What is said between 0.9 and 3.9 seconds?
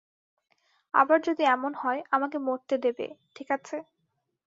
আবার যদি এমন হয় আমাকে মরতে দেবে, ঠিক আছে?